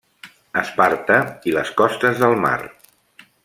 [0.61, 1.19] Esparta
[1.51, 2.59] i les costes del mar.